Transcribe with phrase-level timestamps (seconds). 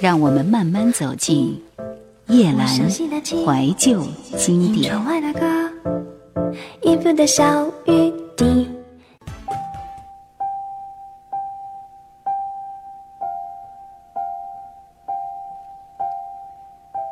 [0.00, 1.60] 让我们慢慢走进
[2.28, 4.02] 叶阑怀旧
[4.36, 4.94] 经典。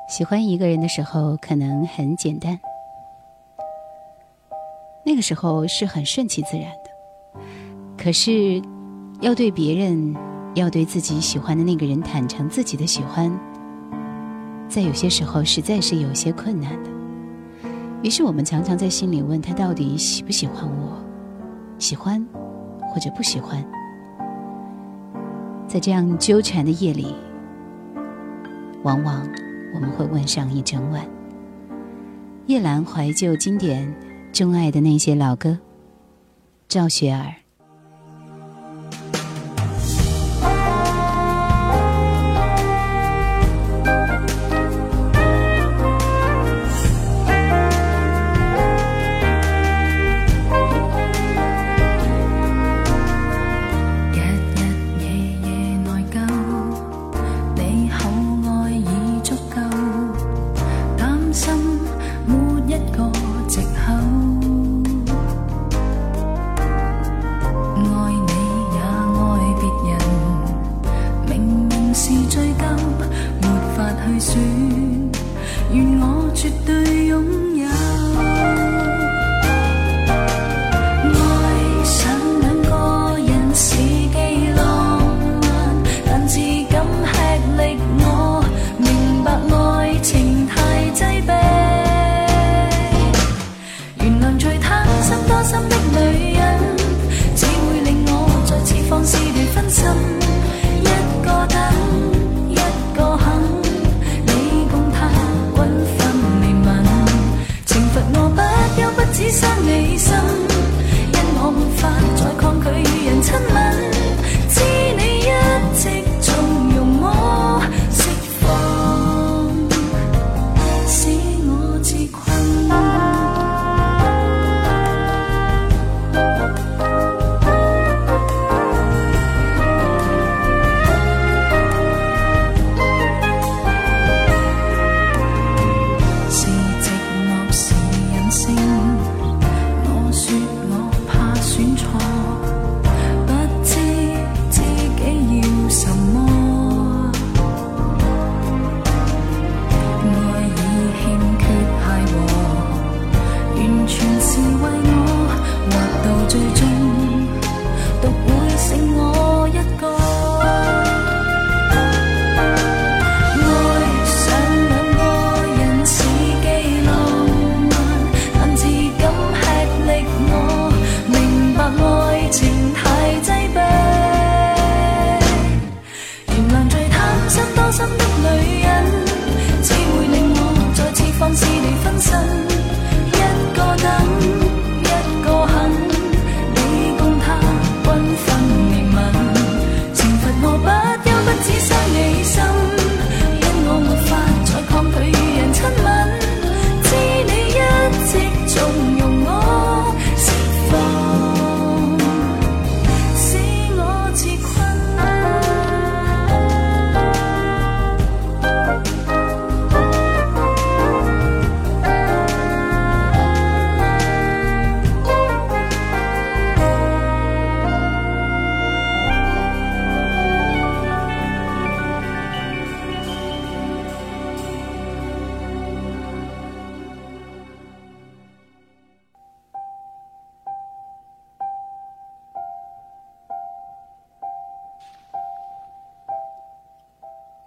[0.08, 2.58] 喜欢一个人的时候，可能很简单，
[5.04, 7.42] 那个时候是很顺其自然的。
[7.98, 8.62] 可是，
[9.20, 10.14] 要对别人，
[10.56, 13.30] 要对自己喜欢的那个人坦诚自己的喜欢，
[14.68, 16.90] 在有些时候实在是有些困难的。
[18.02, 20.96] 于是，我们常常在心里问他到底喜不喜欢我，
[21.78, 22.26] 喜欢
[22.90, 23.62] 或者不喜欢。
[25.68, 27.14] 在这样纠缠的夜里，
[28.82, 29.28] 往往。
[29.74, 31.04] 我们会问上一整晚。
[32.46, 33.94] 夜阑怀旧经典，
[34.32, 35.58] 钟爱的那些老歌。
[36.66, 37.45] 赵雪儿。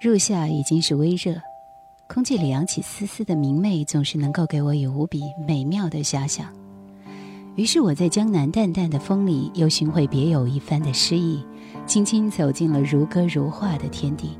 [0.10, 1.40] 入夏已经是微热，
[2.08, 6.48] 空气里扬起丝丝的明媚，总是能够给我以无比美妙的遐想。
[7.56, 11.46] 于是我在江南淡淡的风里，又寻回别有一番的诗意，
[11.86, 14.32] 轻轻走进了如歌如画的天地。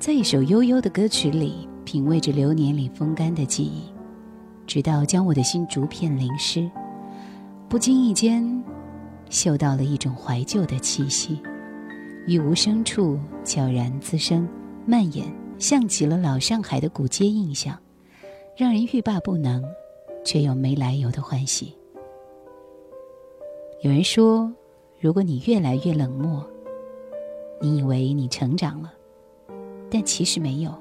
[0.00, 3.84] 在一首悠悠的歌曲里，品味着流年里风干的记忆，
[4.66, 6.68] 直到将我的心逐片淋湿，
[7.68, 8.64] 不经意间，
[9.30, 11.40] 嗅到了一种怀旧的气息。
[12.26, 14.48] 于无声处悄然滋生，
[14.84, 15.24] 蔓延，
[15.60, 17.78] 像极了老上海的古街印象，
[18.56, 19.64] 让人欲罢不能，
[20.24, 21.72] 却又没来由的欢喜。
[23.80, 24.52] 有人说，
[24.98, 26.44] 如果你越来越冷漠，
[27.60, 28.92] 你以为你成长了，
[29.88, 30.74] 但其实没有。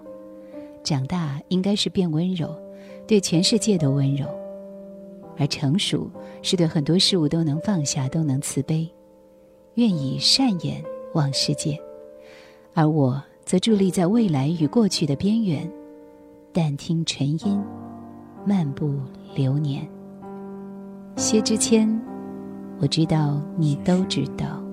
[0.83, 2.59] 长大应该是变温柔，
[3.05, 4.25] 对全世界都温柔；
[5.37, 6.09] 而成熟
[6.41, 8.89] 是对很多事物都能放下，都能慈悲，
[9.75, 10.83] 愿以善言
[11.15, 11.77] 望世界。
[12.73, 15.69] 而我则伫立在未来与过去的边缘，
[16.53, 17.63] 但听尘音，
[18.45, 18.93] 漫步
[19.33, 19.87] 流年。
[21.17, 21.89] 薛之谦，
[22.79, 24.64] 我知道你都知道。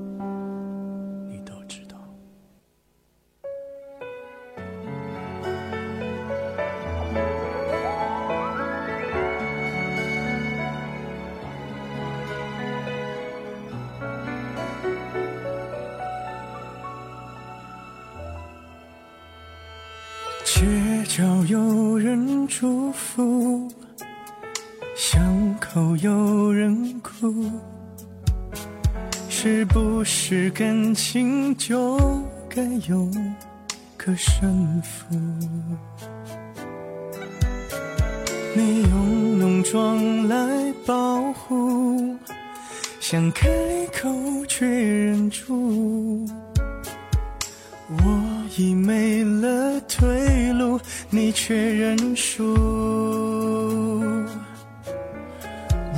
[52.23, 52.55] 认输。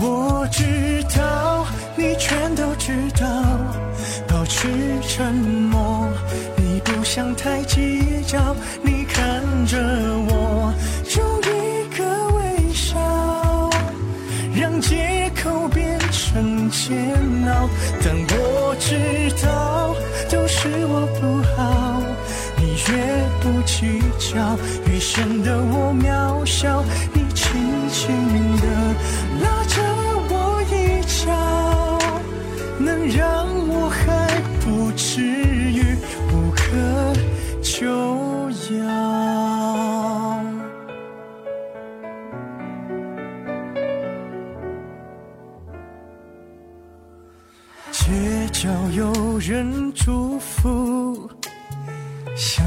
[0.00, 1.66] 我知道，
[1.96, 3.26] 你全都知道，
[4.26, 4.68] 保持
[5.06, 6.08] 沉默。
[6.56, 9.78] 你不想太计较，你看着
[10.28, 10.72] 我，
[11.04, 12.04] 就一个
[12.36, 13.70] 微笑，
[14.54, 16.96] 让借口变成煎
[17.48, 17.68] 熬。
[18.02, 19.94] 但我知道，
[20.30, 22.00] 都是我不好。
[22.56, 22.92] 你越
[23.40, 24.56] 不计较，
[24.86, 26.82] 越显得我渺小。
[27.12, 28.02] 你轻轻
[28.56, 28.66] 地
[29.44, 29.80] 拉着
[30.28, 30.74] 我一
[31.06, 31.30] 脚，
[32.80, 34.02] 能让我还
[34.60, 35.96] 不至于
[36.32, 36.62] 无可
[37.62, 37.86] 救
[38.74, 38.82] 药。
[47.92, 48.02] 街
[48.52, 51.30] 角有人祝福。
[52.36, 52.66] 巷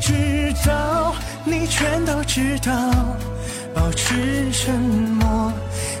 [0.00, 0.12] 知
[0.66, 1.14] 道，
[1.44, 2.72] 你全都知道，
[3.74, 5.52] 保持沉默。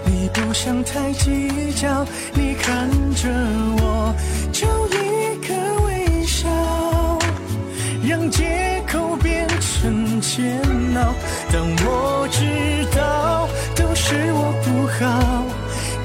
[0.04, 3.28] 你不想太计较，你看着
[3.78, 4.14] 我，
[4.50, 5.54] 就一个
[5.84, 6.48] 微笑，
[8.08, 10.58] 让借口变成煎
[10.96, 11.14] 熬。
[11.52, 15.44] 但我知道，都是我不好。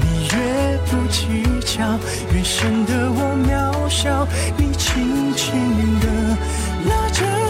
[0.01, 1.25] 你越不计
[1.65, 1.97] 较，
[2.33, 4.27] 越显得我渺小。
[4.57, 6.37] 你轻轻地
[6.89, 7.44] 拉着。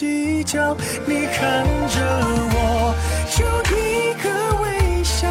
[0.00, 0.74] 计较。
[1.04, 2.00] 你看着
[2.54, 2.94] 我，
[3.36, 3.44] 就
[3.76, 4.26] 一个
[4.62, 4.64] 微
[5.04, 5.28] 笑，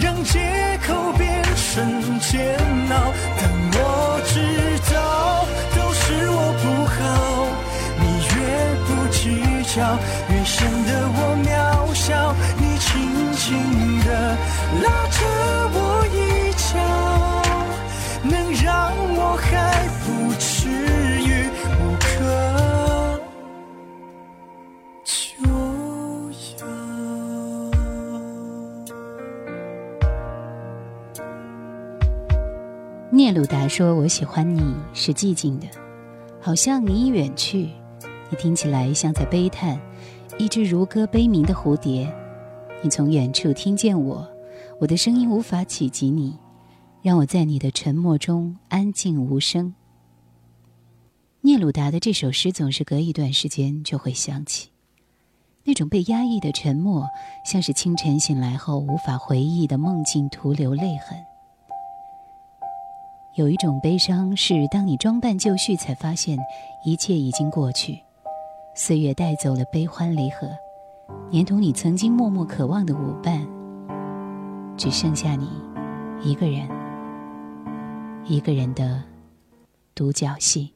[0.00, 0.40] 让借
[0.84, 2.71] 口变成煎熬。
[33.32, 34.60] 鲁达说：“我喜欢你
[34.92, 35.66] 是寂静的，
[36.40, 37.70] 好像你已远去。
[38.28, 39.80] 你听起来像在悲叹，
[40.38, 42.12] 一只如歌悲鸣的蝴蝶。
[42.82, 44.28] 你从远处听见我，
[44.80, 46.36] 我的声音无法企及你，
[47.00, 49.74] 让我在你的沉默中安静无声。”
[51.42, 54.70] 聂鲁达的这首诗总是隔一段时间就会想起，
[55.64, 57.06] 那种被压抑的沉默，
[57.44, 61.16] 像是清晨醒来后无法回忆的梦境，徒留泪痕。
[63.34, 66.38] 有一种悲伤，是当你装扮就绪，才发现
[66.84, 67.98] 一切已经过去，
[68.74, 70.50] 岁月带走了悲欢离合，
[71.30, 73.46] 连同你曾经默默渴望的舞伴，
[74.76, 75.48] 只剩下你
[76.22, 76.68] 一个人，
[78.26, 79.02] 一个人的
[79.94, 80.70] 独角戏。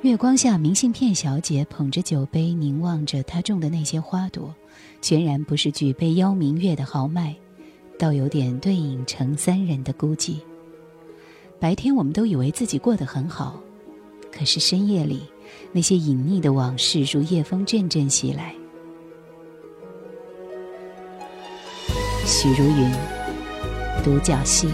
[0.00, 4.54] 月光下，明信片小姐捧着酒杯，凝望着她种的那些花朵，
[5.02, 7.36] 全然不是举杯邀明月的豪迈，
[7.98, 10.36] 倒有点对影成三人的孤寂。
[11.60, 13.60] 白天我们都以为自己过得很好，
[14.30, 15.22] 可是深夜里，
[15.72, 18.54] 那些隐匿的往事如夜风阵阵袭来。
[22.26, 22.92] 许茹芸，
[24.02, 24.68] 独角戏。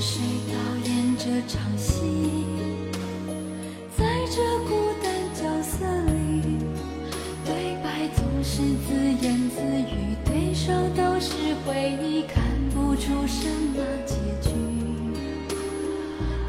[0.00, 2.44] 是谁导演这场戏
[3.96, 6.56] 在这孤单角色里
[7.44, 11.32] 对白总是自言自语对手都是
[11.66, 14.54] 回忆看不出什么结局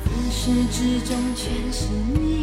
[0.04, 2.39] 自始至终全是你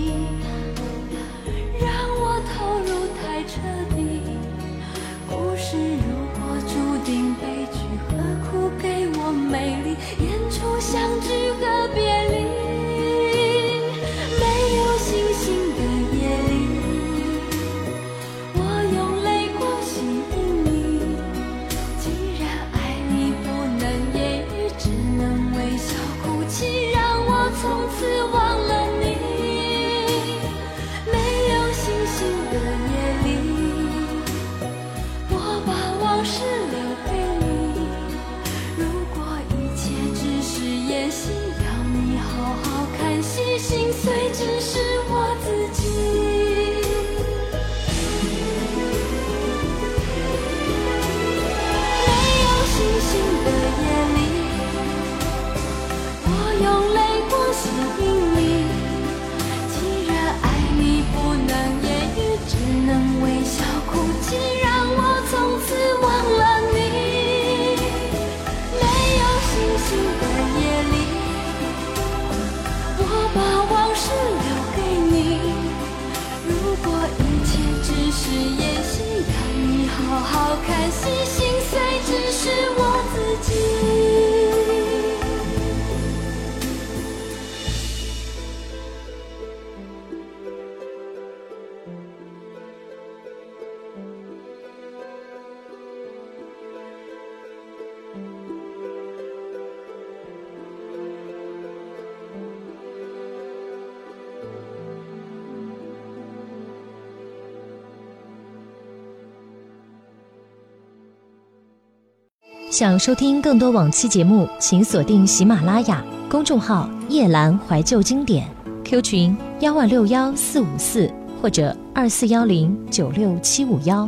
[112.79, 118.47] 想收听更多往期节目，请锁定喜马拉雅公众号“夜阑怀旧经典
[118.85, 124.07] ”，Q 群幺二六幺四五四或者二四幺零九六七五幺。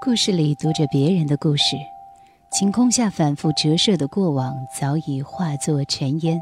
[0.00, 1.76] 故事里读着别人的故事，
[2.50, 6.40] 晴空下反复折射的过往早已化作尘烟。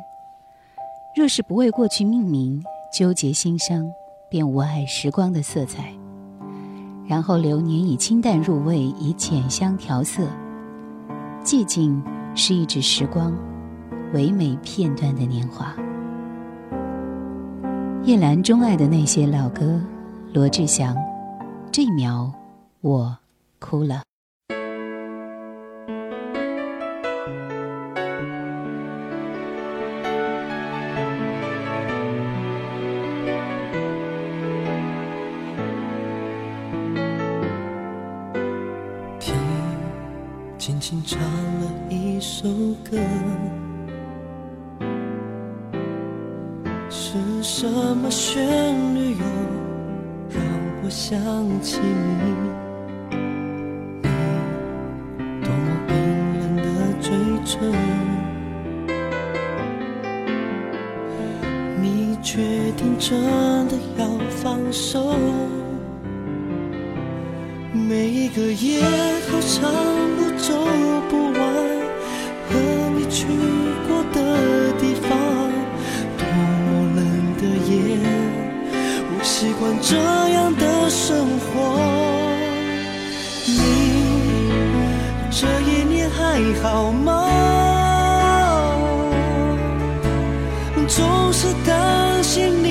[1.17, 2.63] 若是不为过去命名，
[2.97, 3.91] 纠结心伤，
[4.31, 5.93] 便无碍时光的色彩。
[7.07, 10.27] 然后流年以清淡入味，以浅香调色。
[11.45, 12.03] 寂静
[12.35, 13.35] 是一指时光，
[14.15, 15.75] 唯美片段的年华。
[18.05, 19.81] 叶兰钟爱的那些老歌，
[20.33, 20.97] 罗志祥，
[21.71, 22.33] 这一秒
[22.81, 23.17] 我
[23.59, 24.03] 哭了。
[62.77, 63.21] 定真
[63.69, 64.07] 的要
[64.43, 65.15] 放手？
[67.73, 68.83] 每一个夜
[69.31, 69.71] 好长
[70.17, 70.55] 路走
[71.09, 71.41] 不完，
[72.49, 72.51] 和
[72.97, 73.27] 你去
[73.87, 74.19] 过的
[74.79, 75.11] 地方，
[76.19, 77.01] 多么冷
[77.39, 77.73] 的夜，
[79.09, 79.97] 我习惯这
[80.33, 81.51] 样的生活。
[83.47, 83.51] 你
[85.31, 87.09] 这一年还好吗？
[90.89, 92.62] 总是担心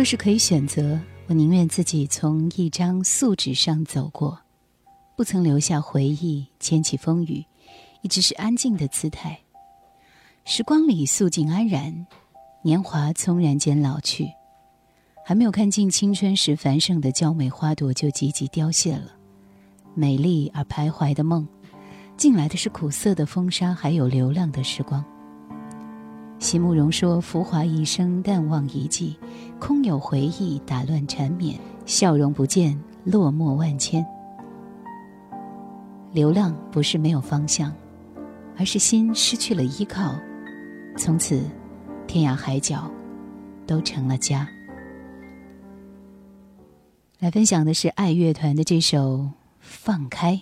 [0.00, 4.40] 若是可以选择，我宁愿自己从一张素纸上走过，
[5.14, 7.44] 不曾留下回忆，牵起风雨，
[8.00, 9.38] 一直是安静的姿态。
[10.46, 12.06] 时光里素净安然，
[12.62, 14.30] 年华匆然间老去，
[15.22, 19.12] 还没有看尽青春时繁盛的娇美花朵，就急急凋谢了。
[19.92, 21.46] 美丽而徘徊的梦，
[22.16, 25.04] 进来的是苦涩的风沙，还有流浪的时光。
[26.50, 29.16] 席慕容说：“浮华一生，淡忘一季，
[29.60, 34.04] 空有回忆打乱缠绵，笑容不见，落寞万千。”
[36.10, 37.72] 流浪不是没有方向，
[38.58, 40.12] 而是心失去了依靠，
[40.98, 41.40] 从此
[42.08, 42.90] 天涯海角
[43.64, 44.48] 都成了家。
[47.20, 49.18] 来分享的是爱乐团的这首
[49.60, 50.34] 《放开》。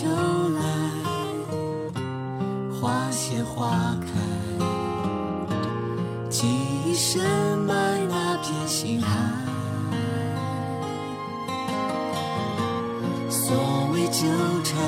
[0.00, 0.62] 秋来
[2.70, 4.64] 花谢花开。
[6.30, 6.46] 记
[6.84, 7.20] 忆深
[7.66, 7.74] 埋
[8.08, 9.08] 那片星海。
[13.28, 13.56] 所
[13.92, 14.28] 谓纠
[14.62, 14.78] 缠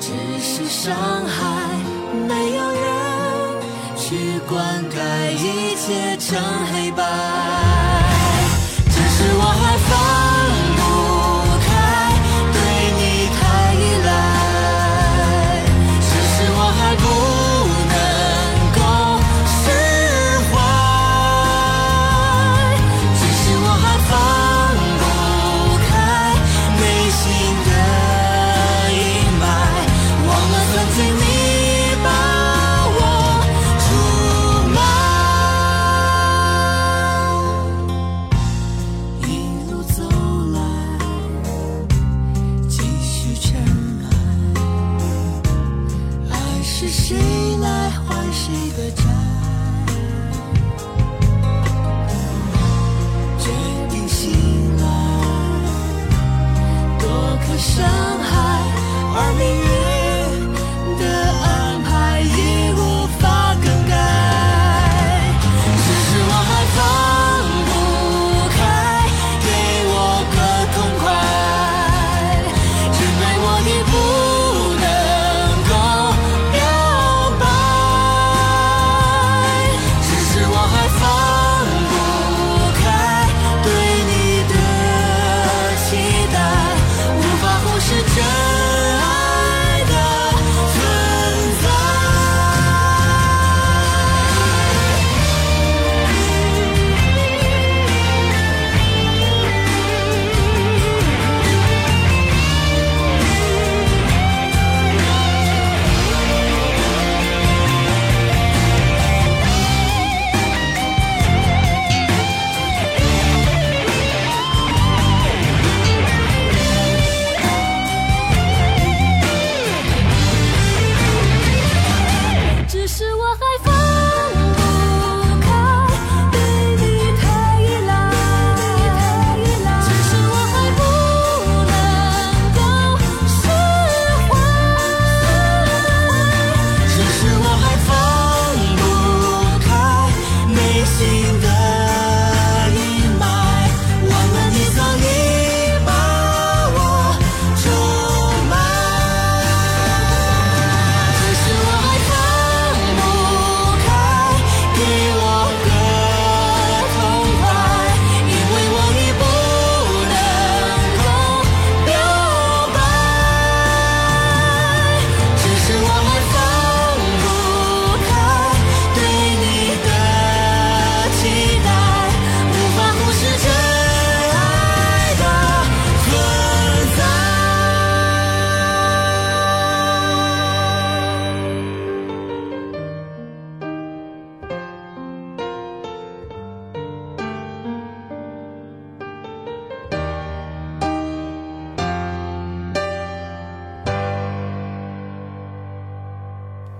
[0.00, 0.94] 只是伤
[1.26, 1.76] 害
[2.26, 2.84] 没有人
[3.98, 7.63] 去灌溉一切成黑白。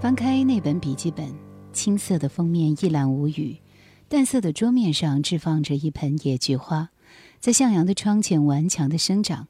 [0.04, 1.34] 翻开那本笔记本，
[1.72, 3.56] 青色的封面一览无余，
[4.06, 6.90] 淡色的桌面上置放着一盆野菊花，
[7.40, 9.48] 在向阳的窗前顽强的生长。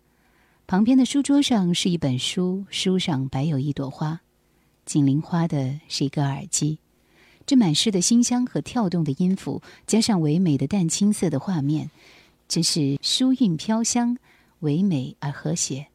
[0.69, 4.21] 旁边的书桌上是一本书，书上摆有一朵花，
[4.87, 6.79] 紧邻花的是一个耳机。
[7.45, 11.91] 这满是的馨香和跳动的音符，加上唯美的淡青色的画面，
[12.47, 14.17] 真是书韵飘香，
[14.61, 15.89] 唯美而和谐。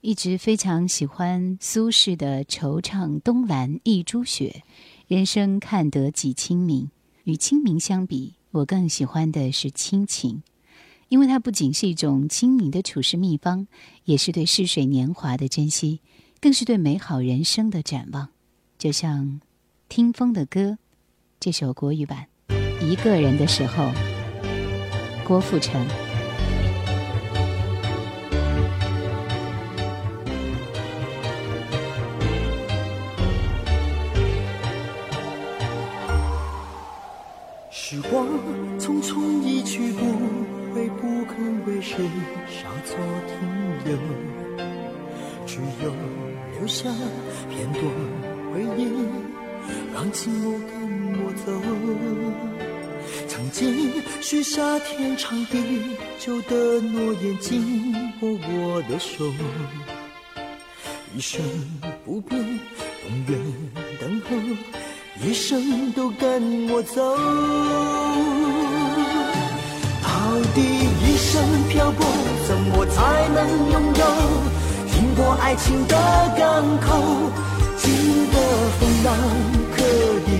[0.00, 4.62] 一直非常喜欢苏轼的“惆怅东兰一株雪，
[5.08, 6.90] 人生看得几清明”。
[7.24, 10.42] 与清明相比，我更喜欢的是亲情，
[11.08, 13.66] 因为它不仅是一种清明的处事秘方，
[14.04, 16.00] 也是对逝水年华的珍惜，
[16.40, 18.28] 更是对美好人生的展望。
[18.78, 19.26] 就像
[19.88, 20.60] 《听风的歌》
[21.40, 22.28] 这首国语版，
[22.86, 23.82] 《一个人的时候》，
[25.26, 26.07] 郭富城。
[38.08, 38.26] 时光
[38.78, 40.00] 匆匆一去不
[40.72, 41.94] 回，不肯为谁
[42.48, 43.36] 稍作停
[43.84, 43.98] 留，
[45.46, 45.92] 只有
[46.58, 46.88] 留下
[47.50, 47.84] 片段
[48.50, 48.88] 回忆，
[49.92, 50.72] 让寂寞跟
[51.22, 51.52] 我走。
[53.28, 53.92] 曾经
[54.22, 55.58] 许下天长地
[56.18, 59.22] 久的诺言，紧握我的手，
[61.14, 61.42] 一生
[62.06, 63.38] 不变，永远
[64.00, 64.28] 等候。
[65.20, 67.16] 一生都跟我走，
[70.00, 70.08] 到
[70.54, 72.06] 底一生漂泊，
[72.46, 74.04] 怎么才能拥有
[74.92, 75.96] 经过爱情的
[76.38, 77.02] 港口？
[77.78, 77.90] 经
[78.30, 78.40] 过
[78.78, 79.06] 风浪，
[79.74, 79.82] 可
[80.28, 80.30] 以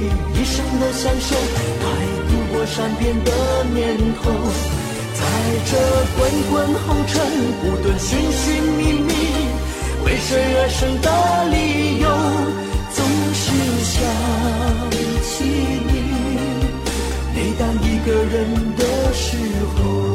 [0.41, 1.87] 一生的享受，来
[2.29, 3.31] 度过善变的
[3.75, 4.31] 念头。
[5.15, 5.21] 在
[5.67, 5.73] 这
[6.17, 6.19] 滚
[6.51, 6.55] 滚
[6.87, 7.17] 红尘，
[7.61, 9.11] 不断寻寻觅觅，
[10.05, 11.09] 为谁而生的
[11.51, 12.07] 理由？
[17.59, 19.37] 当一个人的时
[19.75, 20.09] 候。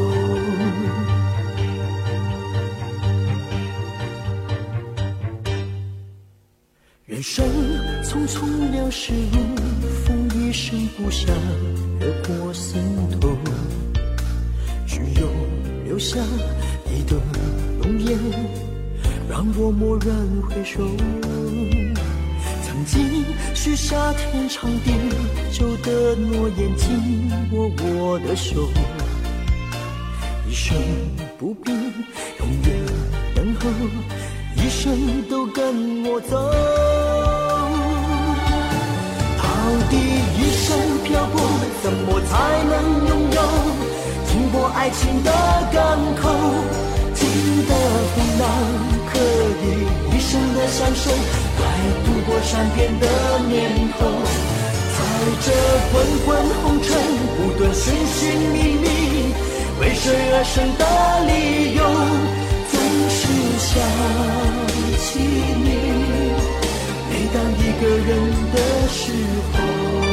[7.05, 7.45] 人生
[8.01, 9.37] 匆匆流逝如
[10.05, 11.35] 风，一声不响
[11.99, 12.81] 掠过心
[13.19, 13.37] 头，
[14.87, 15.27] 只有
[15.85, 16.17] 留下
[16.85, 17.17] 你的
[17.81, 18.17] 容颜，
[19.29, 20.15] 让我蓦然
[20.49, 20.81] 回首。
[22.83, 24.91] 曾经许下天长地
[25.51, 28.67] 久的诺言，紧握我的手，
[30.49, 30.75] 一生
[31.37, 31.73] 不变，
[32.39, 32.75] 永远
[33.35, 33.69] 等候，
[34.57, 36.51] 一生都跟我走。
[39.37, 39.43] 到
[39.89, 39.95] 底
[40.37, 41.39] 一生漂泊，
[41.81, 43.41] 怎么才能拥有
[44.27, 45.31] 经过爱情的
[45.71, 45.81] 港
[46.17, 46.29] 口？
[47.13, 47.29] 经
[47.65, 47.71] 得
[48.13, 48.43] 风浪，
[49.07, 49.13] 可
[49.63, 51.11] 以一生的享受。
[51.83, 53.05] 来度过善变的
[53.49, 53.69] 年
[53.99, 54.05] 头，
[54.95, 54.99] 在
[55.43, 55.51] 这
[55.91, 56.27] 滚滚
[56.63, 56.87] 红尘
[57.35, 58.19] 不断寻寻
[58.53, 58.87] 觅觅，
[59.81, 60.81] 为谁而生的
[61.27, 61.83] 理由，
[62.71, 62.73] 总
[63.09, 63.21] 是
[63.59, 63.69] 想
[64.97, 65.03] 起
[65.61, 65.67] 你。
[67.09, 68.09] 每当一个人
[68.53, 69.01] 的时
[69.51, 70.12] 候。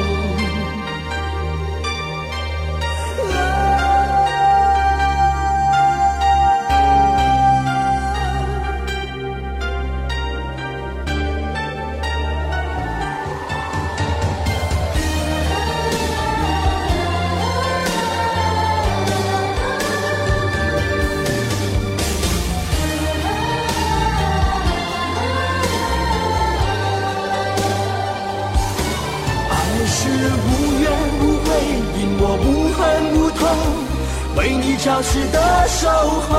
[35.00, 36.30] 消失的守候，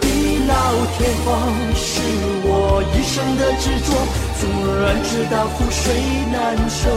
[0.00, 0.06] 地
[0.46, 0.54] 老
[0.96, 1.26] 天荒
[1.74, 2.00] 是
[2.44, 3.90] 我一生的执着。
[4.38, 4.42] 纵
[4.80, 5.82] 然知道覆水
[6.30, 6.88] 难收，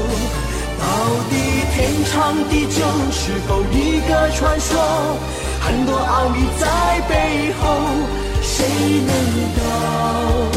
[0.78, 0.86] 到
[1.32, 1.34] 底
[1.74, 2.78] 天长地久
[3.12, 5.18] 是否一个传说？
[5.62, 7.66] 很多奥秘在背后，
[8.44, 8.64] 谁
[9.08, 9.12] 能
[9.58, 10.57] 懂？